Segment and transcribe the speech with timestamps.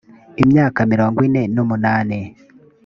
[0.41, 2.19] imyaka mirongo ine n umunani